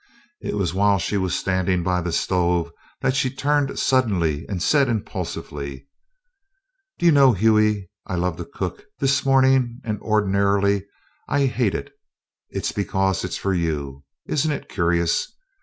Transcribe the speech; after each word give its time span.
It 0.41 0.57
was 0.57 0.73
while 0.73 0.97
she 0.97 1.15
was 1.15 1.37
standing 1.37 1.83
by 1.83 2.01
the 2.01 2.11
stove 2.11 2.71
that 3.01 3.15
she 3.15 3.29
turned 3.29 3.77
suddenly 3.77 4.47
and 4.49 4.59
said 4.59 4.89
impulsively: 4.89 5.87
"Do 6.97 7.05
you 7.05 7.11
know, 7.11 7.33
Hughie, 7.33 7.87
I 8.07 8.15
love 8.15 8.37
to 8.37 8.45
cook, 8.45 8.85
this 8.97 9.23
morning, 9.23 9.79
and 9.83 9.99
ordinarily 10.01 10.87
I 11.27 11.45
hate 11.45 11.75
it! 11.75 11.93
It's 12.49 12.71
because 12.71 13.23
it's 13.23 13.37
for 13.37 13.53
you 13.53 14.03
isn't 14.25 14.51
it 14.51 14.69
curious?" 14.69 15.31